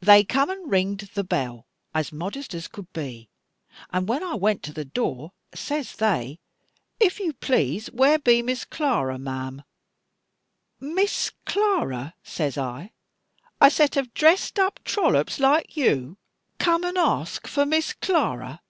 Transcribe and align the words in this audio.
"They 0.00 0.22
come 0.22 0.50
and 0.50 0.70
ringed 0.70 1.00
the 1.14 1.24
bell, 1.24 1.66
as 1.94 2.12
modest 2.12 2.52
as 2.52 2.68
could 2.68 2.92
be; 2.92 3.30
and 3.90 4.06
when 4.06 4.22
I 4.22 4.34
went 4.34 4.62
to 4.64 4.72
the 4.74 4.84
door, 4.84 5.32
says 5.54 5.96
they, 5.96 6.40
'If 7.00 7.18
you 7.18 7.32
please, 7.32 7.86
where 7.86 8.18
be 8.18 8.42
Miss 8.42 8.66
Clara, 8.66 9.18
ma'am?' 9.18 9.62
'Miss 10.78 11.30
Clara!' 11.46 12.12
says 12.22 12.58
I, 12.58 12.92
'a 13.62 13.70
set 13.70 13.96
of 13.96 14.12
dressed 14.12 14.58
up 14.58 14.78
trollops 14.84 15.40
like 15.40 15.74
you, 15.74 16.18
come 16.58 16.84
and 16.84 16.98
ask 16.98 17.46
for 17.46 17.64
Miss 17.64 17.94
Clara! 17.94 18.60